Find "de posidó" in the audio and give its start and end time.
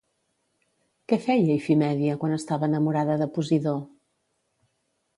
3.23-3.79